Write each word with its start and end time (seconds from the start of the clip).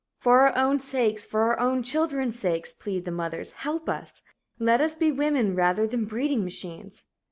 "For 0.17 0.39
our 0.39 0.57
own 0.57 0.79
sakes 0.79 1.25
for 1.25 1.59
our 1.59 1.79
children's 1.83 2.39
sakes" 2.39 2.73
plead 2.73 3.05
the 3.05 3.11
mothers, 3.11 3.51
"help 3.51 3.87
us! 3.87 4.23
Let 4.57 4.81
us 4.81 4.95
be 4.95 5.11
women, 5.11 5.53
rather 5.55 5.85
than 5.85 6.05
breeding 6.05 6.43
machines." 6.43 7.03